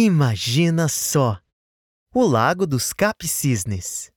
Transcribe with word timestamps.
Imagina 0.00 0.86
só! 0.86 1.38
O 2.14 2.24
Lago 2.24 2.68
dos 2.68 2.92
Capicisnes. 2.92 4.12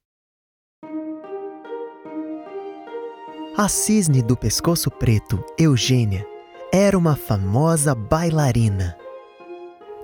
A 3.57 3.67
cisne 3.67 4.21
do 4.21 4.37
pescoço 4.37 4.91
preto, 4.91 5.43
Eugênia, 5.57 6.23
era 6.71 6.95
uma 6.95 7.15
famosa 7.15 7.95
bailarina. 7.95 8.95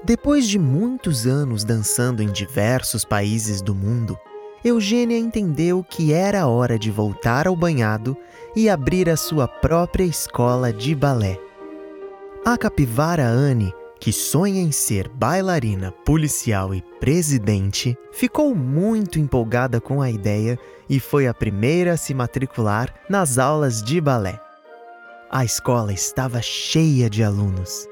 Depois 0.04 0.48
de 0.48 0.58
muitos 0.58 1.28
anos 1.28 1.64
dançando 1.64 2.24
em 2.24 2.32
diversos 2.32 3.06
países 3.06 3.62
do 3.62 3.76
mundo, 3.76 4.18
Eugênia 4.66 5.20
entendeu 5.20 5.84
que 5.84 6.12
era 6.12 6.48
hora 6.48 6.80
de 6.80 6.90
voltar 6.90 7.46
ao 7.46 7.56
banhado 7.56 8.18
e 8.56 8.68
abrir 8.68 9.08
a 9.12 9.16
sua 9.16 9.48
própria 9.48 10.06
escola 10.06 10.74
de 10.74 10.96
balé. 10.96 11.40
A 12.44 12.58
capivara 12.58 13.28
Anne, 13.28 13.72
que 14.00 14.14
sonha 14.14 14.62
em 14.62 14.72
ser 14.72 15.08
bailarina, 15.10 15.92
policial 15.92 16.74
e 16.74 16.82
presidente, 17.00 17.98
ficou 18.12 18.56
muito 18.56 19.20
empolgada 19.20 19.82
com 19.82 20.02
a 20.02 20.10
ideia 20.10 20.58
e 20.90 21.00
foi 21.00 21.28
a 21.28 21.34
primeira 21.34 21.94
a 21.94 21.98
se 21.98 22.14
matricular 22.14 22.94
nas 23.10 23.38
aulas 23.38 23.82
de 23.82 24.00
balé. 24.00 24.40
A 25.30 25.44
escola 25.44 25.92
estava 25.92 26.42
cheia 26.42 27.10
de 27.10 27.24
alunos. 27.24 27.88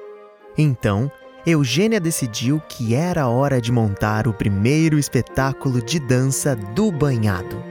Então, 0.57 1.11
Eugênia 1.45 1.99
decidiu 1.99 2.61
que 2.67 2.95
era 2.95 3.27
hora 3.27 3.61
de 3.61 3.71
montar 3.71 4.27
o 4.27 4.33
primeiro 4.33 4.97
espetáculo 4.97 5.81
de 5.81 5.99
dança 5.99 6.55
do 6.55 6.91
banhado. 6.91 7.61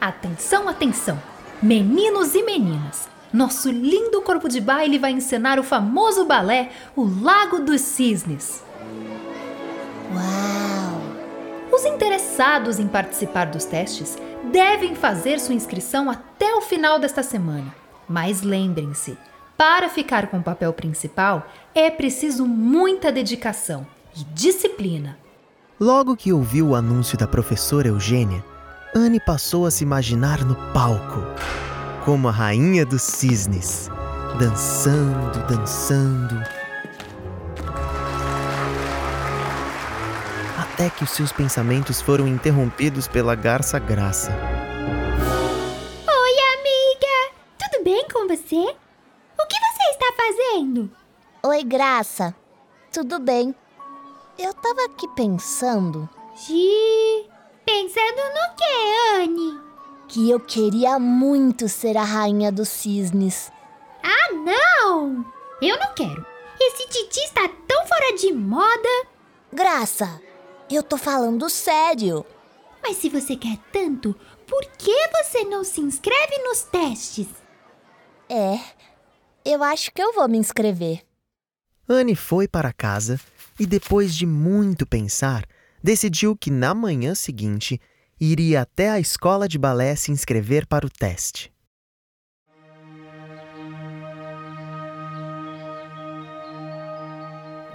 Atenção, 0.00 0.66
atenção! 0.66 1.20
Meninos 1.62 2.34
e 2.34 2.42
meninas, 2.42 2.99
nosso 3.32 3.70
lindo 3.70 4.22
corpo 4.22 4.48
de 4.48 4.60
baile 4.60 4.98
vai 4.98 5.12
encenar 5.12 5.58
o 5.58 5.62
famoso 5.62 6.24
balé 6.24 6.70
O 6.96 7.04
Lago 7.22 7.60
dos 7.60 7.80
Cisnes. 7.80 8.62
Uau! 10.12 11.00
Os 11.72 11.84
interessados 11.84 12.78
em 12.78 12.88
participar 12.88 13.46
dos 13.46 13.64
testes 13.64 14.18
devem 14.50 14.94
fazer 14.94 15.38
sua 15.38 15.54
inscrição 15.54 16.10
até 16.10 16.54
o 16.54 16.60
final 16.60 16.98
desta 16.98 17.22
semana. 17.22 17.74
Mas 18.08 18.42
lembrem-se, 18.42 19.16
para 19.56 19.88
ficar 19.88 20.26
com 20.28 20.38
o 20.38 20.42
papel 20.42 20.72
principal 20.72 21.46
é 21.74 21.90
preciso 21.90 22.46
muita 22.46 23.12
dedicação 23.12 23.86
e 24.16 24.24
disciplina. 24.24 25.16
Logo 25.78 26.16
que 26.16 26.32
ouviu 26.32 26.68
o 26.68 26.74
anúncio 26.74 27.16
da 27.16 27.26
professora 27.26 27.88
Eugênia, 27.88 28.44
Anne 28.94 29.20
passou 29.20 29.64
a 29.66 29.70
se 29.70 29.84
imaginar 29.84 30.44
no 30.44 30.56
palco, 30.72 31.20
como 32.04 32.28
a 32.28 32.30
rainha 32.30 32.84
dos 32.84 33.02
cisnes, 33.02 33.88
dançando, 34.38 35.46
dançando. 35.46 36.34
Até 40.58 40.90
que 40.90 41.04
os 41.04 41.10
seus 41.10 41.32
pensamentos 41.32 42.00
foram 42.00 42.26
interrompidos 42.26 43.06
pela 43.06 43.34
garça 43.34 43.78
Graça. 43.78 44.30
Oi, 46.06 46.34
amiga! 46.58 47.34
Tudo 47.58 47.84
bem 47.84 48.06
com 48.08 48.26
você? 48.26 48.74
fazendo? 50.30 50.90
Oi, 51.42 51.64
Graça. 51.64 52.34
Tudo 52.92 53.18
bem? 53.18 53.54
Eu 54.38 54.52
tava 54.54 54.84
aqui 54.84 55.08
pensando. 55.08 56.08
Gi, 56.36 57.28
pensando 57.64 58.20
no 58.34 58.56
que, 58.56 59.22
Anne? 59.22 59.69
Que 60.10 60.28
eu 60.28 60.40
queria 60.40 60.98
muito 60.98 61.68
ser 61.68 61.96
a 61.96 62.02
rainha 62.02 62.50
dos 62.50 62.68
cisnes. 62.68 63.52
Ah, 64.02 64.32
não! 64.32 65.24
Eu 65.62 65.78
não 65.78 65.94
quero. 65.94 66.26
Esse 66.60 66.88
titi 66.88 67.20
está 67.20 67.48
tão 67.68 67.86
fora 67.86 68.16
de 68.16 68.32
moda. 68.32 69.06
Graça, 69.52 70.20
eu 70.68 70.82
tô 70.82 70.96
falando 70.98 71.48
sério. 71.48 72.26
Mas 72.82 72.96
se 72.96 73.08
você 73.08 73.36
quer 73.36 73.56
tanto, 73.72 74.12
por 74.48 74.66
que 74.76 74.92
você 75.12 75.44
não 75.44 75.62
se 75.62 75.80
inscreve 75.80 76.38
nos 76.38 76.62
testes? 76.62 77.28
É, 78.28 78.58
eu 79.44 79.62
acho 79.62 79.92
que 79.92 80.02
eu 80.02 80.12
vou 80.12 80.28
me 80.28 80.38
inscrever. 80.38 81.02
Anne 81.88 82.16
foi 82.16 82.48
para 82.48 82.72
casa 82.72 83.20
e, 83.60 83.64
depois 83.64 84.16
de 84.16 84.26
muito 84.26 84.84
pensar, 84.84 85.44
decidiu 85.80 86.36
que 86.36 86.50
na 86.50 86.74
manhã 86.74 87.14
seguinte 87.14 87.80
iria 88.20 88.60
até 88.60 88.90
a 88.90 89.00
escola 89.00 89.48
de 89.48 89.58
balé 89.58 89.96
se 89.96 90.12
inscrever 90.12 90.66
para 90.66 90.86
o 90.86 90.90
teste. 90.90 91.50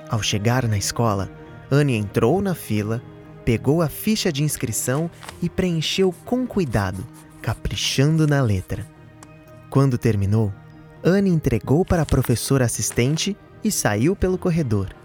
Ao 0.08 0.22
chegar 0.22 0.68
na 0.68 0.78
escola, 0.78 1.32
Anne 1.72 1.96
entrou 1.96 2.40
na 2.42 2.54
fila, 2.54 3.02
pegou 3.44 3.82
a 3.82 3.90
ficha 3.90 4.32
de 4.32 4.44
inscrição 4.44 5.10
e 5.42 5.50
preencheu 5.50 6.14
com 6.24 6.46
cuidado, 6.46 7.06
caprichando 7.42 8.28
na 8.28 8.40
letra. 8.42 8.88
Quando 9.68 9.98
terminou, 9.98 10.54
Anne 11.04 11.32
entregou 11.32 11.84
para 11.84 12.04
a 12.04 12.06
professora 12.06 12.66
assistente 12.66 13.36
e 13.64 13.72
saiu 13.72 14.16
pelo 14.16 14.38
corredor. 14.38 14.96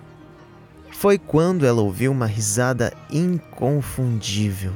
Foi 0.93 1.19
quando 1.19 1.65
ela 1.65 1.81
ouviu 1.81 2.13
uma 2.13 2.27
risada 2.27 2.93
inconfundível. 3.11 4.73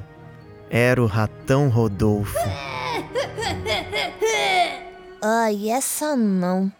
Era 0.70 1.02
o 1.02 1.06
ratão 1.06 1.68
Rodolfo. 1.68 2.38
Ai, 5.22 5.70
essa 5.70 6.16
não. 6.16 6.70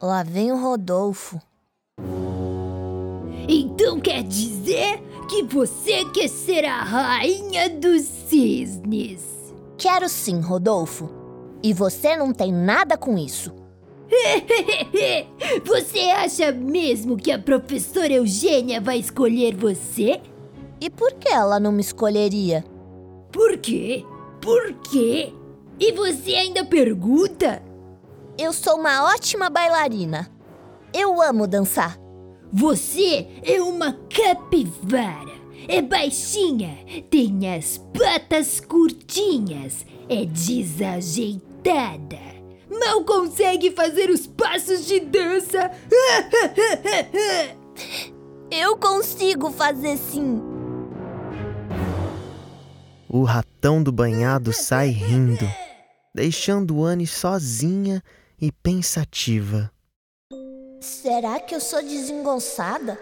Lá 0.00 0.22
vem 0.22 0.50
o 0.50 0.60
Rodolfo. 0.60 1.40
Então 3.48 4.00
quer 4.00 4.22
dizer 4.22 5.00
que 5.28 5.42
você 5.42 6.04
quer 6.06 6.28
ser 6.28 6.64
a 6.64 6.82
rainha 6.82 7.68
dos 7.68 8.02
cisnes? 8.02 9.22
Quero 9.76 10.08
sim, 10.08 10.40
Rodolfo. 10.40 11.10
E 11.62 11.72
você 11.72 12.16
não 12.16 12.32
tem 12.32 12.52
nada 12.52 12.96
com 12.96 13.16
isso. 13.16 13.54
você 15.64 16.00
acha 16.10 16.52
mesmo 16.52 17.16
que 17.16 17.30
a 17.30 17.38
professora 17.38 18.12
Eugênia 18.12 18.80
vai 18.80 18.98
escolher 18.98 19.56
você? 19.56 20.20
E 20.80 20.90
por 20.90 21.12
que 21.12 21.28
ela 21.28 21.60
não 21.60 21.72
me 21.72 21.80
escolheria? 21.80 22.64
Por 23.32 23.56
quê? 23.58 24.04
Por 24.40 24.74
quê? 24.74 25.32
E 25.78 25.92
você 25.92 26.34
ainda 26.34 26.64
pergunta? 26.64 27.62
Eu 28.38 28.52
sou 28.52 28.76
uma 28.76 29.14
ótima 29.14 29.48
bailarina. 29.48 30.30
Eu 30.92 31.22
amo 31.22 31.46
dançar. 31.46 31.98
Você 32.52 33.28
é 33.42 33.62
uma 33.62 33.98
capivara. 34.14 35.32
É 35.68 35.80
baixinha, 35.80 36.76
tem 37.08 37.54
as 37.54 37.78
patas 37.78 38.58
curtinhas, 38.58 39.86
é 40.08 40.24
desajeitada 40.24 42.32
Mal 42.80 43.04
consegue 43.04 43.70
fazer 43.70 44.10
os 44.10 44.26
passos 44.26 44.86
de 44.86 45.00
dança. 45.00 45.70
Eu 48.50 48.76
consigo 48.76 49.50
fazer 49.50 49.96
sim. 49.96 50.51
O 53.14 53.24
ratão 53.24 53.82
do 53.82 53.92
banhado 53.92 54.54
sai 54.54 54.88
rindo, 54.88 55.44
deixando 56.14 56.82
Anne 56.82 57.06
sozinha 57.06 58.02
e 58.40 58.50
pensativa. 58.50 59.70
Será 60.80 61.38
que 61.38 61.54
eu 61.54 61.60
sou 61.60 61.82
desengonçada? 61.82 62.98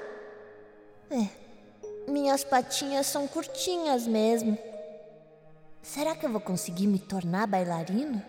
É, 1.12 2.10
minhas 2.10 2.42
patinhas 2.42 3.06
são 3.06 3.28
curtinhas 3.28 4.04
mesmo. 4.04 4.58
Será 5.80 6.16
que 6.16 6.26
eu 6.26 6.32
vou 6.32 6.40
conseguir 6.40 6.88
me 6.88 6.98
tornar 6.98 7.46
bailarina? 7.46 8.26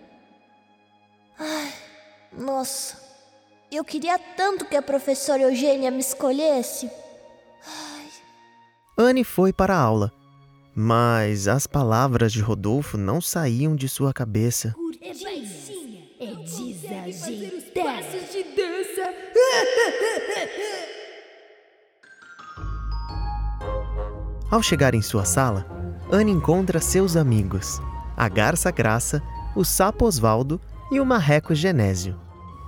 Ai, 1.40 1.74
nossa, 2.32 2.96
eu 3.72 3.84
queria 3.84 4.20
tanto 4.38 4.66
que 4.66 4.76
a 4.76 4.84
professora 4.84 5.42
Eugênia 5.42 5.90
me 5.90 6.02
escolhesse. 6.02 6.92
Ai. 7.66 8.12
Anne 9.00 9.24
foi 9.24 9.52
para 9.52 9.76
a 9.76 9.80
aula, 9.80 10.14
mas 10.76 11.48
as 11.48 11.68
palavras 11.68 12.32
de 12.32 12.42
Rodolfo 12.42 12.98
não 12.98 13.20
saíam 13.22 13.76
de 13.76 13.90
sua 13.90 14.14
cabeça. 14.14 14.74
É 15.02 15.08
baixinha, 15.14 16.04
é 16.20 16.34
desajeitada. 16.36 18.02
de 18.32 18.44
dança. 18.56 19.14
Ao 24.50 24.62
chegar 24.62 24.94
em 24.94 25.02
sua 25.02 25.24
sala, 25.24 25.66
Anne 26.12 26.32
encontra 26.32 26.80
seus 26.80 27.16
amigos, 27.16 27.82
a 28.18 28.28
Garça 28.28 28.70
Graça, 28.70 29.24
o 29.56 29.64
Sapo 29.64 30.06
Osvaldo 30.06 30.60
e 30.92 31.00
o 31.00 31.06
marreco 31.06 31.56
Genésio. 31.56 32.20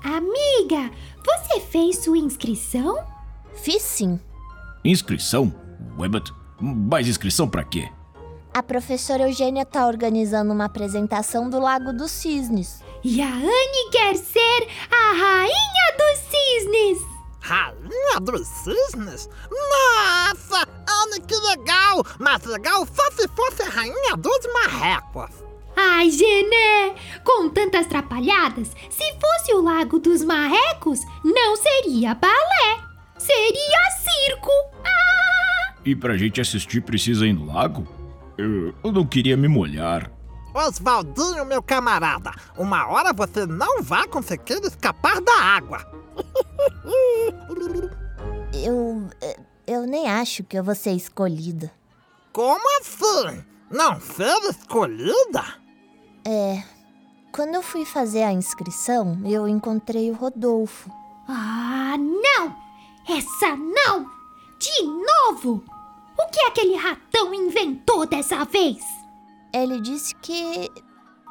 Amiga, 0.02 0.90
você 1.26 1.60
fez 1.60 1.98
sua 1.98 2.18
inscrição? 2.18 3.06
Fiz 3.54 3.82
sim. 3.82 4.20
Inscrição? 4.84 5.54
Webbit? 5.98 6.34
Mais 6.64 7.10
inscrição 7.10 7.46
para 7.46 7.66
quê? 7.66 7.90
A 8.54 8.64
professora 8.64 9.24
Eugênia 9.24 9.66
tá 9.66 9.86
organizando 9.86 10.54
uma 10.54 10.66
apresentação 10.66 11.50
do 11.50 11.60
Lago 11.60 11.92
dos 11.92 12.10
Cisnes. 12.12 12.82
E 13.04 13.22
a 13.22 13.28
Anne 13.28 13.90
quer 13.92 14.16
ser 14.16 14.68
a 14.90 15.12
rainha 15.12 15.98
dos 15.98 16.20
cisnes. 16.30 17.14
Rainha 17.42 18.20
dos 18.22 18.48
cisnes? 18.48 19.30
Nossa, 19.52 20.66
Anne, 20.88 21.20
que 21.28 21.36
legal! 21.36 22.06
Mas 22.18 22.46
legal 22.46 22.88
só 22.88 23.12
se 23.12 23.28
fosse 23.28 23.64
a 23.64 23.70
rainha 23.70 24.16
dos 24.16 24.40
marrecos. 24.54 25.44
Ai, 25.76 26.10
Gené! 26.12 26.96
Com 27.26 27.50
tantas 27.50 27.88
trapalhadas, 27.88 28.70
se 28.90 29.14
fosse 29.20 29.54
o 29.54 29.62
Lago 29.62 30.00
dos 30.00 30.24
Marrecos, 30.24 31.00
não 31.26 31.58
seria 31.58 32.16
balé, 32.16 32.80
seria 33.18 33.92
circo. 33.92 34.73
E 35.86 35.96
pra 35.96 36.18
gente 36.18 36.40
assistir 36.40 36.82
precisa 36.82 37.26
ir 37.26 37.34
no 37.34 37.46
lago? 37.46 37.88
Eu, 38.38 38.74
eu 38.84 38.92
não 38.92 39.06
queria 39.06 39.36
me 39.36 39.48
molhar. 39.48 40.10
Oswaldinho, 40.54 41.46
meu 41.46 41.64
camarada, 41.64 42.32
uma 42.58 42.88
hora 42.88 43.12
você 43.12 43.46
não 43.46 43.82
vai 43.82 44.08
conseguir 44.08 44.62
escapar 44.64 45.20
da 45.22 45.34
água. 45.34 45.80
Eu. 48.54 49.10
Eu 49.66 49.88
nem 49.88 50.10
acho 50.10 50.44
que 50.44 50.58
eu 50.58 50.64
vou 50.64 50.76
ser 50.76 50.92
escolhida. 50.92 51.72
Como 52.34 52.62
assim? 52.80 53.44
Não 53.72 54.00
ser 54.00 54.38
escolhida? 54.50 55.42
É. 56.28 56.62
Quando 57.32 57.56
eu 57.56 57.64
fui 57.64 57.86
fazer 57.86 58.24
a 58.24 58.34
inscrição, 58.34 59.20
eu 59.26 59.48
encontrei 59.48 60.12
o 60.12 60.16
Rodolfo. 60.16 60.92
Ah, 61.28 61.96
não! 61.98 62.56
Essa 63.08 63.56
não! 63.56 64.06
De 64.60 64.84
novo! 64.84 65.64
O 66.18 66.28
que 66.30 66.40
aquele 66.42 66.76
ratão 66.76 67.34
inventou 67.34 68.06
dessa 68.06 68.44
vez? 68.46 68.84
Ele 69.54 69.80
disse 69.80 70.16
que. 70.16 70.70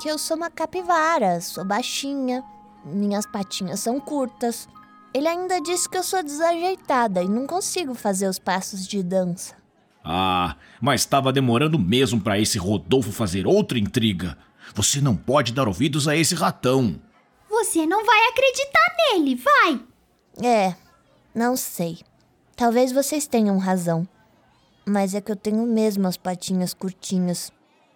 que 0.00 0.08
eu 0.08 0.18
sou 0.18 0.36
uma 0.36 0.50
capivara, 0.50 1.40
sou 1.40 1.64
baixinha, 1.64 2.44
minhas 2.84 3.26
patinhas 3.26 3.80
são 3.80 4.00
curtas. 4.00 4.68
Ele 5.14 5.28
ainda 5.28 5.60
disse 5.60 5.88
que 5.88 5.98
eu 5.98 6.02
sou 6.02 6.22
desajeitada 6.22 7.22
e 7.22 7.28
não 7.28 7.46
consigo 7.46 7.94
fazer 7.94 8.28
os 8.28 8.38
passos 8.38 8.86
de 8.86 9.02
dança. 9.02 9.54
Ah, 10.04 10.56
mas 10.80 11.02
estava 11.02 11.32
demorando 11.32 11.78
mesmo 11.78 12.20
para 12.20 12.38
esse 12.38 12.58
Rodolfo 12.58 13.12
fazer 13.12 13.46
outra 13.46 13.78
intriga. 13.78 14.36
Você 14.74 15.00
não 15.00 15.14
pode 15.14 15.52
dar 15.52 15.68
ouvidos 15.68 16.08
a 16.08 16.16
esse 16.16 16.34
ratão. 16.34 17.00
Você 17.48 17.86
não 17.86 18.04
vai 18.04 18.28
acreditar 18.28 18.96
nele, 18.96 19.36
vai! 19.36 19.80
É, 20.42 20.74
não 21.34 21.56
sei. 21.56 21.98
Talvez 22.56 22.90
vocês 22.90 23.26
tenham 23.26 23.58
razão. 23.58 24.08
Mas 24.84 25.14
é 25.14 25.20
que 25.20 25.30
eu 25.30 25.36
tenho 25.36 25.66
mesmo 25.66 26.08
as 26.08 26.16
patinhas 26.16 26.74
curtinhas. 26.74 27.52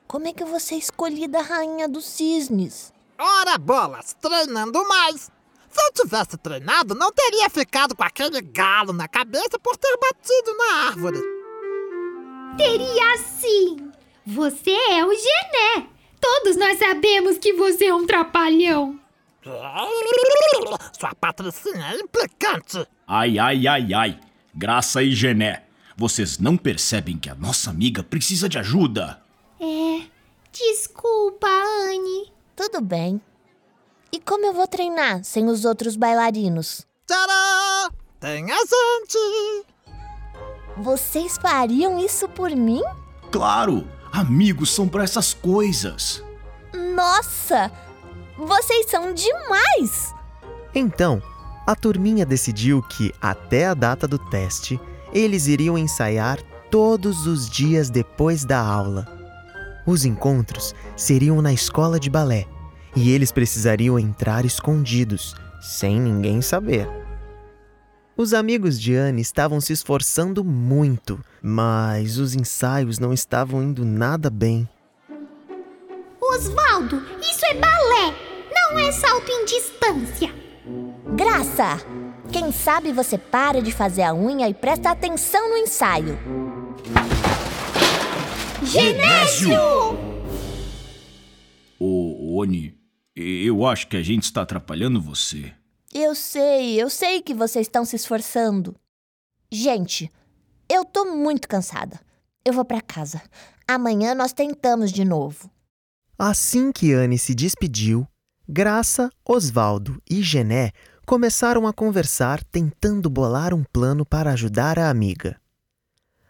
Como 0.07 0.29
é 0.29 0.33
que 0.33 0.43
eu 0.43 0.47
vou 0.47 0.61
ser 0.61 0.77
escolhida 0.77 1.41
a 1.41 1.43
rainha 1.43 1.89
dos 1.89 2.05
cisnes? 2.05 2.93
Ora 3.19 3.59
bolas, 3.59 4.15
treinando 4.21 4.87
mais. 4.87 5.31
Se 5.69 5.83
eu 5.85 5.93
tivesse 5.93 6.37
treinado, 6.39 6.95
não 6.95 7.11
teria 7.13 7.51
ficado 7.51 7.95
com 7.95 8.05
aquele 8.05 8.41
galo 8.41 8.93
na 8.93 9.09
cabeça 9.09 9.59
por 9.59 9.77
ter 9.77 9.97
batido 9.99 10.57
na 10.57 10.89
árvore. 10.89 11.21
Teria 12.57 13.19
sim! 13.19 13.93
Você 14.25 14.71
é 14.71 15.05
o 15.05 15.13
Gené! 15.13 15.89
Todos 16.21 16.57
nós 16.57 16.79
sabemos 16.79 17.39
que 17.39 17.53
você 17.53 17.87
é 17.87 17.95
um 17.95 18.07
trapalhão! 18.07 18.99
Sua 20.99 21.15
patricinha 21.15 21.93
é 21.93 22.01
implicante. 22.01 22.87
Ai, 23.07 23.39
ai, 23.39 23.67
ai, 23.67 23.95
ai. 23.95 24.21
Graça 24.55 25.03
e 25.03 25.13
Gené. 25.13 25.66
Vocês 25.97 26.39
não 26.39 26.59
percebem 26.59 27.17
que 27.17 27.31
a 27.31 27.35
nossa 27.35 27.71
amiga 27.71 28.03
precisa 28.03 28.49
de 28.49 28.59
ajuda? 28.59 29.23
É. 29.59 30.03
Desculpa, 30.53 31.47
Anne. 31.47 32.31
Tudo 32.55 32.83
bem. 32.83 33.21
E 34.13 34.21
como 34.21 34.45
eu 34.45 34.53
vou 34.53 34.67
treinar 34.67 35.25
sem 35.25 35.47
os 35.49 35.65
outros 35.65 35.97
bailarinos? 35.97 36.87
Tcharam! 37.07 37.95
Tem 38.21 38.51
a 38.51 38.59
gente! 38.59 39.67
Vocês 40.77 41.39
fariam 41.39 41.99
isso 41.99 42.29
por 42.29 42.51
mim? 42.51 42.83
Claro! 43.31 43.87
Amigos 44.13 44.71
são 44.71 44.89
para 44.89 45.05
essas 45.05 45.33
coisas. 45.33 46.23
Nossa! 46.95 47.73
Vocês 48.37 48.87
são 48.91 49.15
demais! 49.15 50.15
Então, 50.75 51.23
a 51.67 51.75
turminha 51.75 52.27
decidiu 52.27 52.83
que, 52.83 53.15
até 53.21 53.67
a 53.67 53.75
data 53.75 54.07
do 54.07 54.19
teste, 54.19 54.79
eles 55.13 55.47
iriam 55.47 55.77
ensaiar 55.77 56.41
todos 56.71 57.27
os 57.27 57.49
dias 57.49 57.91
depois 57.91 58.45
da 58.45 58.59
aula. 58.59 59.07
Os 59.87 60.05
encontros 60.05 60.75
seriam 60.97 61.41
na 61.41 61.53
escola 61.53 62.01
de 62.01 62.11
balé 62.11 62.47
e 62.95 63.11
eles 63.13 63.31
precisariam 63.31 63.99
entrar 63.99 64.45
escondidos, 64.45 65.35
sem 65.61 66.01
ninguém 66.01 66.41
saber. 66.41 66.89
Os 68.17 68.33
amigos 68.33 68.81
de 68.81 68.95
Anne 68.95 69.21
estavam 69.21 69.61
se 69.61 69.75
esforçando 69.75 70.43
muito, 70.43 71.23
mas 71.43 72.17
os 72.17 72.35
ensaios 72.35 72.99
não 72.99 73.13
estavam 73.13 73.63
indo 73.63 73.85
nada 73.85 74.31
bem. 74.31 74.67
Osvaldo, 76.19 77.03
isso 77.21 77.45
é 77.45 77.55
balé, 77.55 78.15
não 78.55 78.79
é 78.79 78.91
salto 78.91 79.31
em 79.31 79.45
distância. 79.45 80.35
Graça! 81.15 82.06
Quem 82.33 82.53
sabe 82.53 82.93
você 82.93 83.17
para 83.17 83.63
de 83.63 83.73
fazer 83.73 84.03
a 84.03 84.15
unha 84.15 84.49
e 84.49 84.55
presta 84.55 84.91
atenção 84.91 85.49
no 85.51 85.57
ensaio. 85.57 86.19
Genésio! 88.63 89.53
Ô, 91.79 92.39
Oni, 92.41 92.75
eu 93.15 93.67
acho 93.67 93.87
que 93.89 93.97
a 93.97 94.03
gente 94.03 94.25
está 94.25 94.43
atrapalhando 94.43 95.01
você. 95.01 95.53
Eu 95.93 96.15
sei, 96.15 96.81
eu 96.81 96.91
sei 96.91 97.23
que 97.23 97.35
vocês 97.35 97.67
estão 97.67 97.85
se 97.85 97.97
esforçando. 97.97 98.75
Gente, 99.51 100.11
eu 100.69 100.85
tô 100.85 101.05
muito 101.05 101.49
cansada. 101.49 102.01
Eu 102.45 102.53
vou 102.53 102.65
para 102.65 102.81
casa. 102.81 103.23
Amanhã 103.67 104.15
nós 104.15 104.33
tentamos 104.33 104.93
de 104.93 105.05
novo. 105.05 105.51
Assim 106.19 106.73
que 106.73 106.93
Anne 106.93 107.19
se 107.19 107.35
despediu, 107.35 108.07
Graça, 108.49 109.11
Osvaldo 109.25 110.01
e 110.09 110.23
Gené 110.23 110.73
começaram 111.07 111.69
a 111.69 111.73
conversar 111.73 112.43
tentando 112.43 113.09
bolar 113.09 113.55
um 113.55 113.63
plano 113.63 114.05
para 114.05 114.33
ajudar 114.33 114.77
a 114.77 114.91
amiga. 114.91 115.41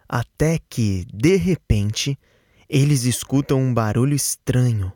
Até 0.06 0.60
que, 0.68 1.06
de 1.12 1.36
repente, 1.36 2.16
eles 2.68 3.04
escutam 3.04 3.58
um 3.58 3.72
barulho 3.72 4.14
estranho, 4.14 4.92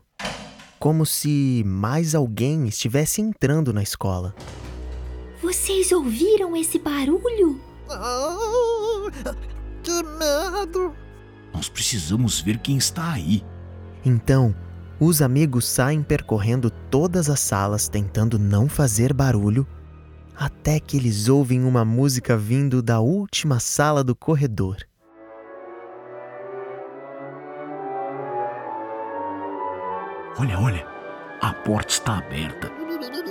como 0.79 1.03
se 1.03 1.63
mais 1.65 2.13
alguém 2.13 2.67
estivesse 2.67 3.21
entrando 3.21 3.73
na 3.73 3.81
escola. 3.81 4.35
Vocês 5.41 5.91
ouviram 5.91 6.55
esse 6.55 6.77
barulho? 6.77 7.59
Ah, 7.89 8.37
que 9.81 10.03
medo! 10.03 10.95
Nós 11.51 11.67
precisamos 11.67 12.39
ver 12.39 12.59
quem 12.59 12.77
está 12.77 13.13
aí. 13.13 13.43
Então, 14.05 14.55
os 15.03 15.19
amigos 15.19 15.67
saem 15.67 16.03
percorrendo 16.03 16.69
todas 16.69 17.27
as 17.27 17.39
salas 17.39 17.89
tentando 17.89 18.37
não 18.37 18.69
fazer 18.69 19.13
barulho, 19.13 19.65
até 20.35 20.79
que 20.79 20.95
eles 20.95 21.27
ouvem 21.27 21.63
uma 21.63 21.83
música 21.83 22.37
vindo 22.37 22.83
da 22.83 22.99
última 22.99 23.59
sala 23.59 24.03
do 24.03 24.15
corredor. 24.15 24.77
Olha, 30.37 30.59
olha. 30.59 30.87
A 31.41 31.51
porta 31.51 31.93
está 31.93 32.19
aberta. 32.19 32.71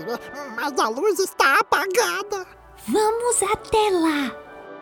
Mas 0.57 0.77
a 0.77 0.89
luz 0.89 1.21
está 1.21 1.61
apagada. 1.61 2.45
Vamos 2.89 3.41
até 3.45 3.91
lá. 3.91 4.37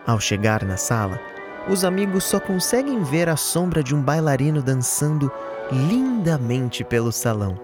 Ao 0.07 0.19
chegar 0.19 0.65
na 0.65 0.79
sala, 0.79 1.21
os 1.69 1.85
amigos 1.85 2.25
só 2.25 2.41
conseguem 2.41 3.03
ver 3.03 3.29
a 3.29 3.37
sombra 3.37 3.83
de 3.83 3.95
um 3.95 4.03
bailarino 4.03 4.63
dançando 4.63 5.31
lindamente 5.71 6.83
pelo 6.83 7.13
salão. 7.13 7.59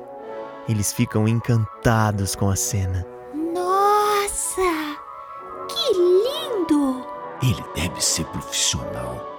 Eles 0.69 0.93
ficam 0.93 1.27
encantados 1.27 2.35
com 2.35 2.49
a 2.49 2.57
cena. 2.57 3.07
Nossa! 3.53 4.63
Que 5.69 5.93
lindo! 5.95 7.07
Ele 7.43 7.65
deve 7.75 8.01
ser 8.03 8.25
profissional. 8.27 9.33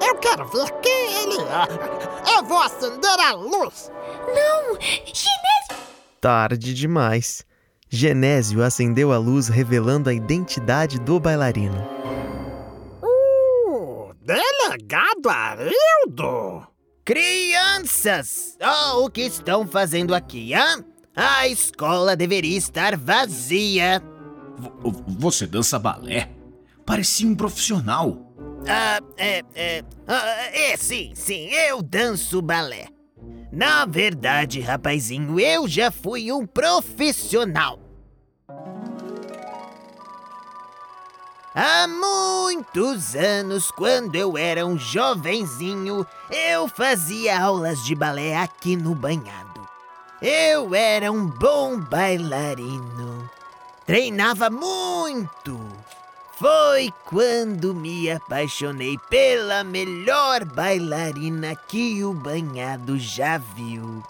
Eu 0.00 0.14
quero 0.16 0.44
ver 0.46 0.70
quem 0.80 1.22
ele 1.22 1.40
é. 1.40 2.36
Eu 2.38 2.44
vou 2.44 2.58
acender 2.58 3.20
a 3.20 3.32
luz. 3.32 3.90
Não! 4.26 4.78
Genésio! 4.80 5.86
Tarde 6.20 6.72
demais. 6.74 7.44
Genésio 7.88 8.62
acendeu 8.62 9.12
a 9.12 9.18
luz 9.18 9.48
revelando 9.48 10.08
a 10.08 10.14
identidade 10.14 10.98
do 10.98 11.20
bailarino. 11.20 12.02
Delegado 14.24 15.28
Arildo. 15.28 16.66
Crianças! 17.04 18.56
Oh, 18.62 19.04
o 19.04 19.10
que 19.10 19.22
estão 19.22 19.66
fazendo 19.66 20.14
aqui, 20.14 20.54
hã? 20.54 20.84
A 21.16 21.48
escola 21.48 22.14
deveria 22.14 22.56
estar 22.56 22.96
vazia. 22.96 24.00
V- 24.56 24.70
você 25.18 25.44
dança 25.46 25.76
balé? 25.78 26.30
Parecia 26.86 27.26
um 27.26 27.34
profissional. 27.34 28.32
Ah, 28.68 29.00
é, 29.16 29.42
é, 29.56 29.84
ah, 30.06 30.36
é, 30.52 30.76
sim, 30.76 31.12
sim, 31.16 31.48
eu 31.50 31.82
danço 31.82 32.40
balé. 32.40 32.86
Na 33.50 33.84
verdade, 33.84 34.60
rapazinho, 34.60 35.38
eu 35.40 35.66
já 35.66 35.90
fui 35.90 36.30
um 36.30 36.46
profissional. 36.46 37.80
Há 41.54 41.86
muitos 41.86 43.14
anos, 43.14 43.70
quando 43.70 44.16
eu 44.16 44.38
era 44.38 44.64
um 44.64 44.78
jovenzinho, 44.78 46.06
eu 46.30 46.66
fazia 46.66 47.38
aulas 47.38 47.84
de 47.84 47.94
balé 47.94 48.38
aqui 48.38 48.74
no 48.74 48.94
banhado. 48.94 49.68
Eu 50.22 50.74
era 50.74 51.12
um 51.12 51.26
bom 51.26 51.78
bailarino. 51.78 53.30
Treinava 53.84 54.48
muito. 54.48 55.60
Foi 56.38 56.90
quando 57.04 57.74
me 57.74 58.10
apaixonei 58.10 58.96
pela 59.10 59.62
melhor 59.62 60.46
bailarina 60.46 61.54
que 61.54 62.02
o 62.02 62.14
banhado 62.14 62.98
já 62.98 63.36
viu. 63.36 64.02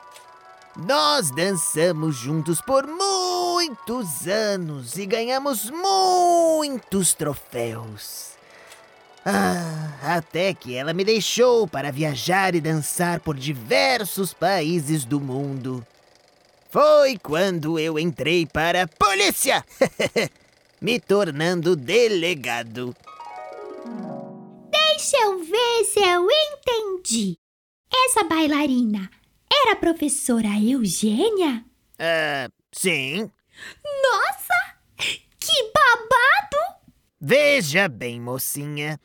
Nós 0.77 1.31
dançamos 1.31 2.17
juntos 2.17 2.61
por 2.63 2.87
muitos 2.87 4.27
anos 4.27 4.97
e 4.97 5.05
ganhamos 5.05 5.71
muitos 5.71 7.13
troféus. 7.13 8.31
Ah, 9.25 10.17
até 10.17 10.55
que 10.55 10.75
ela 10.75 10.95
me 10.95 11.05
deixou 11.05 11.69
para 11.69 11.93
viajar 11.93 12.55
e 12.55 12.61
dançar 12.61 13.21
por 13.21 13.37
diversos 13.37 14.33
países 14.33 15.05
do 15.05 15.21
mundo. 15.21 15.87
Foi 16.71 17.19
quando 17.19 17.79
eu 17.79 17.99
entrei 17.99 18.47
para 18.47 18.85
a 18.85 18.89
polícia, 18.89 19.63
me 20.81 20.99
tornando 20.99 21.77
delegado. 21.77 22.97
Deixa 24.71 25.19
eu 25.19 25.39
ver 25.45 25.85
se 25.85 26.01
eu 26.01 26.27
entendi. 26.31 27.37
Essa 28.07 28.25
bailarina 28.25 29.11
era 29.53 29.73
a 29.73 29.77
professora 29.77 30.49
Eugênia? 30.49 31.65
Ah, 31.99 32.49
sim. 32.73 33.31
Nossa! 34.03 34.77
Que 34.97 35.73
babado! 35.73 36.81
Veja 37.21 37.89
bem, 37.89 38.21
mocinha. 38.21 38.99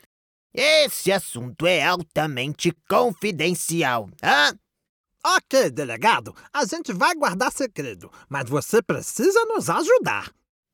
Esse 0.53 1.11
assunto 1.11 1.67
é 1.67 1.83
altamente 1.83 2.71
confidencial. 2.89 4.09
Ah, 4.21 4.53
Ok, 5.25 5.69
delegado, 5.71 6.33
a 6.53 6.63
gente 6.65 6.93
vai 6.93 7.13
guardar 7.13 7.51
segredo, 7.51 8.09
mas 8.29 8.49
você 8.49 8.81
precisa 8.81 9.43
nos 9.45 9.69
ajudar. 9.69 10.31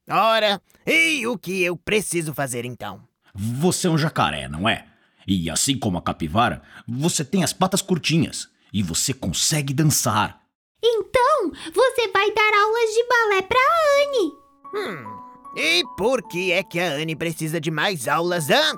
ora, 0.07 0.61
e 0.85 1.25
o 1.25 1.39
que 1.39 1.63
eu 1.63 1.75
preciso 1.75 2.35
fazer 2.35 2.63
então? 2.63 3.01
Você 3.33 3.87
é 3.87 3.89
um 3.89 3.97
jacaré, 3.97 4.47
não 4.47 4.69
é? 4.69 4.85
E 5.25 5.49
assim 5.49 5.75
como 5.79 5.97
a 5.97 6.03
capivara, 6.03 6.61
você 6.87 7.25
tem 7.25 7.43
as 7.43 7.51
patas 7.51 7.81
curtinhas 7.81 8.47
e 8.73 8.81
você 8.81 9.13
consegue 9.13 9.73
dançar. 9.73 10.41
Então, 10.83 11.51
você 11.73 12.07
vai 12.09 12.33
dar 12.33 12.53
aulas 12.53 12.89
de 12.93 13.07
balé 13.07 13.41
pra 13.43 13.59
Anne. 14.01 14.33
Hum, 14.75 15.23
e 15.55 15.83
por 15.95 16.27
que 16.27 16.51
é 16.51 16.63
que 16.63 16.79
a 16.79 16.93
Anne 16.93 17.15
precisa 17.15 17.61
de 17.61 17.69
mais 17.69 18.07
aulas, 18.07 18.49
hã? 18.49 18.73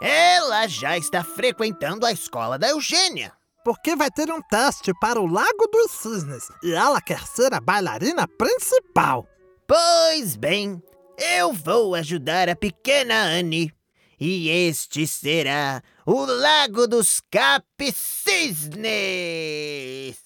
Ela 0.00 0.66
já 0.68 0.96
está 0.96 1.24
frequentando 1.24 2.06
a 2.06 2.12
escola 2.12 2.58
da 2.58 2.68
Eugênia. 2.68 3.32
Porque 3.64 3.96
vai 3.96 4.10
ter 4.10 4.30
um 4.30 4.40
teste 4.40 4.92
para 5.00 5.20
o 5.20 5.26
Lago 5.26 5.66
dos 5.72 5.90
Cisnes 5.90 6.44
e 6.62 6.72
ela 6.72 7.00
quer 7.00 7.26
ser 7.26 7.52
a 7.52 7.60
bailarina 7.60 8.28
principal. 8.28 9.26
Pois 9.66 10.36
bem, 10.36 10.80
eu 11.18 11.52
vou 11.52 11.96
ajudar 11.96 12.48
a 12.48 12.54
pequena 12.54 13.24
Anne. 13.24 13.75
E 14.18 14.48
este 14.48 15.06
será 15.06 15.82
o 16.06 16.24
Lago 16.24 16.86
dos 16.86 17.22
Capicisnes. 17.30 18.16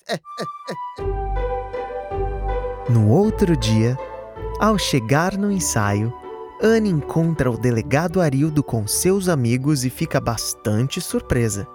No 2.91 3.09
outro 3.09 3.57
dia, 3.57 3.97
ao 4.59 4.77
chegar 4.77 5.39
no 5.39 5.53
ensaio, 5.53 6.13
Anne 6.61 6.91
encontra 6.91 7.49
o 7.49 7.57
delegado 7.57 8.21
Arildo 8.21 8.65
com 8.65 8.85
seus 8.85 9.29
amigos 9.29 9.85
e 9.85 9.91
fica 9.91 10.21
bastante 10.21 11.01
surpresa. 11.01 11.69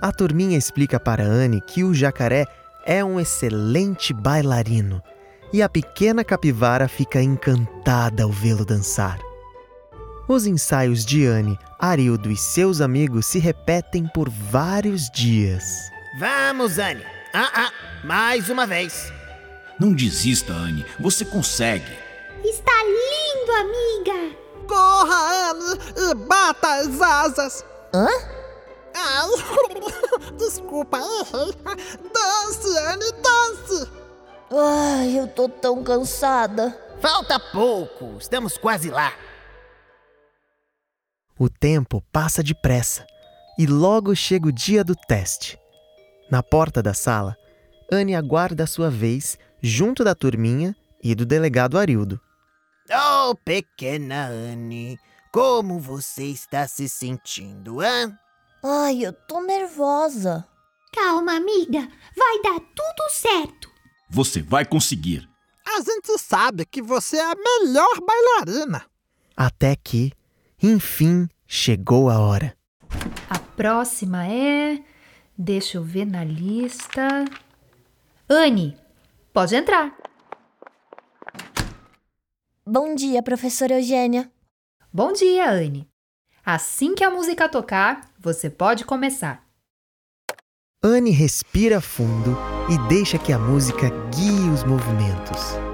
A 0.00 0.12
turminha 0.12 0.56
explica 0.56 1.00
para 1.00 1.24
Anne 1.24 1.60
que 1.60 1.82
o 1.82 1.92
jacaré 1.92 2.46
é 2.84 3.04
um 3.04 3.18
excelente 3.18 4.12
bailarino 4.12 5.02
e 5.52 5.62
a 5.62 5.68
pequena 5.68 6.22
capivara 6.22 6.86
fica 6.86 7.20
encantada 7.20 8.22
ao 8.22 8.30
vê-lo 8.30 8.64
dançar. 8.64 9.18
Os 10.28 10.44
ensaios 10.44 11.04
de 11.04 11.24
Anne, 11.24 11.56
Arildo 11.78 12.32
e 12.32 12.36
seus 12.36 12.80
amigos 12.80 13.26
se 13.26 13.38
repetem 13.38 14.08
por 14.08 14.28
vários 14.28 15.08
dias. 15.08 15.88
Vamos, 16.18 16.80
Anne. 16.80 17.04
Ah, 17.32 17.50
ah, 17.54 17.72
mais 18.04 18.48
uma 18.48 18.66
vez. 18.66 19.12
Não 19.78 19.92
desista, 19.92 20.52
Anne. 20.52 20.84
Você 20.98 21.24
consegue. 21.24 21.96
Está 22.42 22.72
lindo, 22.82 23.52
amiga! 23.52 24.36
Corra, 24.66 25.50
Anne, 25.50 25.78
e 25.96 26.14
bata 26.14 26.74
as 26.74 27.00
asas. 27.00 27.64
Hã? 27.94 28.08
Ai, 28.96 29.28
desculpa, 30.36 30.98
errei. 30.98 31.54
Dance, 32.12 32.78
Anne, 32.78 33.12
dance. 33.22 33.90
Ai, 34.50 35.20
eu 35.20 35.28
tô 35.28 35.48
tão 35.48 35.84
cansada. 35.84 36.76
Falta 37.00 37.38
pouco. 37.38 38.16
Estamos 38.18 38.58
quase 38.58 38.90
lá. 38.90 39.12
O 41.38 41.50
tempo 41.50 42.02
passa 42.12 42.42
depressa 42.42 43.06
e 43.58 43.66
logo 43.66 44.14
chega 44.14 44.48
o 44.48 44.52
dia 44.52 44.82
do 44.82 44.94
teste. 44.94 45.58
Na 46.30 46.42
porta 46.42 46.82
da 46.82 46.94
sala, 46.94 47.36
Anne 47.92 48.14
aguarda 48.14 48.64
a 48.64 48.66
sua 48.66 48.90
vez 48.90 49.38
junto 49.62 50.02
da 50.02 50.14
turminha 50.14 50.74
e 51.02 51.14
do 51.14 51.26
delegado 51.26 51.78
Arildo. 51.78 52.20
Oh, 52.90 53.34
pequena 53.34 54.26
Anne, 54.28 54.98
como 55.32 55.78
você 55.78 56.24
está 56.24 56.66
se 56.66 56.88
sentindo, 56.88 57.80
hã? 57.80 58.18
Ai, 58.64 59.04
eu 59.04 59.12
tô 59.12 59.42
nervosa. 59.42 60.46
Calma, 60.94 61.36
amiga. 61.36 61.80
Vai 62.16 62.42
dar 62.42 62.58
tudo 62.58 63.10
certo. 63.10 63.70
Você 64.08 64.40
vai 64.40 64.64
conseguir. 64.64 65.28
A 65.66 65.80
gente 65.82 66.16
sabe 66.18 66.64
que 66.64 66.80
você 66.80 67.18
é 67.18 67.30
a 67.30 67.34
melhor 67.34 68.00
bailarina. 68.00 68.86
Até 69.36 69.76
que, 69.76 70.12
enfim, 70.62 71.28
chegou 71.46 72.08
a 72.10 72.18
hora. 72.18 72.56
A 73.28 73.38
próxima 73.38 74.26
é. 74.26 74.82
Deixa 75.36 75.76
eu 75.78 75.82
ver 75.82 76.06
na 76.06 76.24
lista. 76.24 77.24
Anne, 78.28 78.76
pode 79.32 79.54
entrar. 79.54 79.94
Bom 82.66 82.94
dia, 82.94 83.22
professora 83.22 83.74
Eugênia. 83.74 84.30
Bom 84.92 85.12
dia, 85.12 85.50
Anne. 85.50 85.88
Assim 86.44 86.94
que 86.94 87.04
a 87.04 87.10
música 87.10 87.48
tocar, 87.48 88.08
você 88.18 88.48
pode 88.48 88.84
começar. 88.84 89.44
Anne 90.82 91.10
respira 91.10 91.80
fundo 91.80 92.36
e 92.70 92.88
deixa 92.88 93.18
que 93.18 93.32
a 93.32 93.38
música 93.38 93.90
guie 94.10 94.50
os 94.50 94.64
movimentos. 94.64 95.65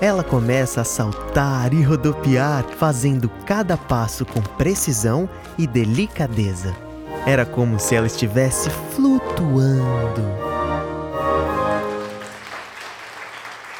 Ela 0.00 0.24
começa 0.24 0.80
a 0.80 0.84
saltar 0.84 1.74
e 1.74 1.82
rodopiar, 1.82 2.64
fazendo 2.78 3.28
cada 3.44 3.76
passo 3.76 4.24
com 4.24 4.40
precisão 4.40 5.28
e 5.58 5.66
delicadeza. 5.66 6.74
Era 7.26 7.44
como 7.44 7.78
se 7.78 7.94
ela 7.94 8.06
estivesse 8.06 8.70
flutuando. 8.94 10.22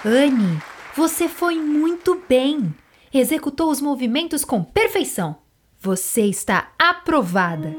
Anne, 0.05 0.63
você 0.95 1.27
foi 1.27 1.55
muito 1.55 2.21
bem. 2.29 2.75
Executou 3.15 3.71
os 3.71 3.81
movimentos 3.81 4.45
com 4.45 4.63
perfeição. 4.63 5.37
Você 5.81 6.27
está 6.27 6.69
aprovada. 6.79 7.75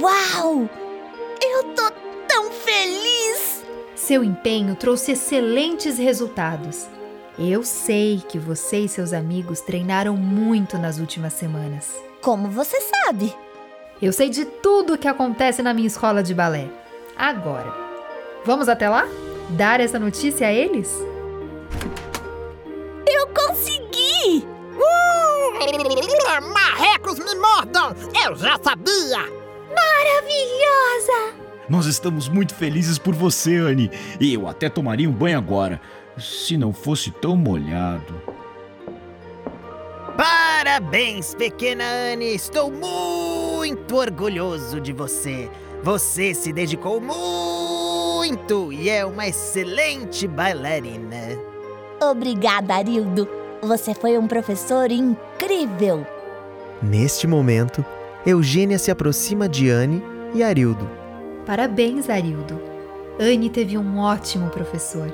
Uau! 0.00 0.68
Eu 1.40 1.64
tô 1.74 1.92
tão 2.26 2.50
feliz! 2.50 3.64
Seu 3.94 4.24
empenho 4.24 4.74
trouxe 4.74 5.12
excelentes 5.12 5.96
resultados. 5.96 6.88
Eu 7.40 7.62
sei 7.62 8.20
que 8.28 8.36
você 8.36 8.78
e 8.80 8.88
seus 8.88 9.12
amigos 9.12 9.60
treinaram 9.60 10.16
muito 10.16 10.76
nas 10.76 10.98
últimas 10.98 11.34
semanas. 11.34 11.96
Como 12.20 12.48
você 12.48 12.80
sabe? 12.80 13.32
Eu 14.02 14.12
sei 14.12 14.28
de 14.28 14.44
tudo 14.44 14.94
o 14.94 14.98
que 14.98 15.06
acontece 15.06 15.62
na 15.62 15.72
minha 15.72 15.86
escola 15.86 16.20
de 16.20 16.34
balé. 16.34 16.68
Agora, 17.16 17.72
vamos 18.44 18.68
até 18.68 18.88
lá? 18.88 19.06
Dar 19.50 19.78
essa 19.78 20.00
notícia 20.00 20.48
a 20.48 20.52
eles? 20.52 20.92
Eu 23.06 23.28
consegui! 23.28 24.44
Uh! 24.74 25.58
Marrecos 26.52 27.20
me 27.20 27.36
mordam! 27.36 27.94
Eu 28.26 28.34
já 28.34 28.58
sabia! 28.60 29.18
Maravilhosa! 29.68 31.36
Nós 31.68 31.86
estamos 31.86 32.28
muito 32.28 32.52
felizes 32.52 32.98
por 32.98 33.14
você, 33.14 33.58
Anne. 33.58 33.92
E 34.18 34.34
eu 34.34 34.48
até 34.48 34.68
tomaria 34.68 35.08
um 35.08 35.12
banho 35.12 35.38
agora, 35.38 35.80
se 36.20 36.56
não 36.56 36.72
fosse 36.72 37.10
tão 37.10 37.36
molhado. 37.36 38.14
Parabéns, 40.16 41.34
pequena 41.34 41.84
Anne! 41.84 42.34
Estou 42.34 42.70
muito 42.72 43.96
orgulhoso 43.96 44.80
de 44.80 44.92
você. 44.92 45.48
Você 45.82 46.34
se 46.34 46.52
dedicou 46.52 47.00
muito 47.00 48.72
e 48.72 48.88
é 48.88 49.06
uma 49.06 49.28
excelente 49.28 50.26
bailarina. 50.26 51.38
Obrigada, 52.00 52.74
Arildo. 52.74 53.28
Você 53.62 53.94
foi 53.94 54.18
um 54.18 54.26
professor 54.26 54.90
incrível. 54.90 56.04
Neste 56.82 57.26
momento, 57.26 57.84
Eugênia 58.26 58.78
se 58.78 58.90
aproxima 58.90 59.48
de 59.48 59.70
Anne 59.70 60.02
e 60.34 60.42
Arildo. 60.42 60.88
Parabéns, 61.46 62.10
Arildo. 62.10 62.60
Anne 63.20 63.48
teve 63.50 63.78
um 63.78 63.98
ótimo 63.98 64.50
professor. 64.50 65.12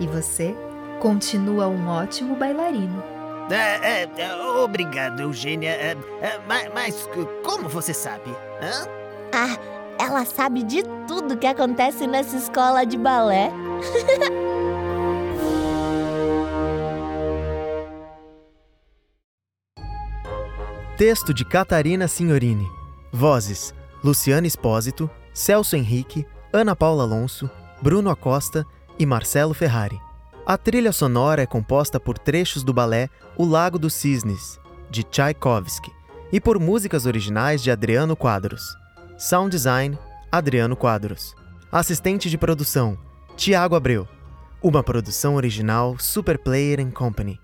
E 0.00 0.06
você 0.06 0.54
continua 1.00 1.66
um 1.68 1.88
ótimo 1.88 2.36
bailarino. 2.36 3.02
É, 3.50 4.02
é, 4.02 4.08
é, 4.18 4.36
obrigado, 4.62 5.20
Eugênia. 5.20 5.70
É, 5.70 5.96
é, 6.20 6.40
mas, 6.46 6.70
mas 6.74 7.08
como 7.44 7.68
você 7.68 7.94
sabe? 7.94 8.30
Hã? 8.60 8.86
Ah, 9.32 9.56
ela 9.98 10.24
sabe 10.24 10.62
de 10.62 10.82
tudo 11.06 11.36
que 11.36 11.46
acontece 11.46 12.06
nessa 12.06 12.36
escola 12.36 12.84
de 12.84 12.96
balé. 12.98 13.50
Texto 20.98 21.32
de 21.32 21.44
Catarina 21.44 22.06
Signorini. 22.08 22.66
Vozes: 23.12 23.72
Luciana 24.04 24.46
Espósito, 24.46 25.10
Celso 25.32 25.74
Henrique, 25.76 26.26
Ana 26.52 26.76
Paula 26.76 27.04
Alonso, 27.04 27.48
Bruno 27.80 28.10
Acosta 28.10 28.66
e 28.98 29.06
Marcelo 29.06 29.54
Ferrari. 29.54 30.00
A 30.46 30.56
trilha 30.56 30.92
sonora 30.92 31.42
é 31.42 31.46
composta 31.46 32.00
por 32.00 32.18
trechos 32.18 32.62
do 32.62 32.72
balé 32.72 33.08
O 33.36 33.44
Lago 33.44 33.78
dos 33.78 33.94
Cisnes, 33.94 34.58
de 34.90 35.02
Tchaikovsky, 35.02 35.92
e 36.32 36.40
por 36.40 36.58
músicas 36.58 37.06
originais 37.06 37.62
de 37.62 37.70
Adriano 37.70 38.16
Quadros. 38.16 38.62
Sound 39.18 39.50
design: 39.50 39.98
Adriano 40.32 40.76
Quadros. 40.76 41.34
Assistente 41.70 42.30
de 42.30 42.38
produção: 42.38 42.98
Tiago 43.36 43.74
Abreu. 43.74 44.08
Uma 44.62 44.82
produção 44.82 45.36
original 45.36 45.96
Super 45.98 46.38
Player 46.38 46.84
Company. 46.92 47.38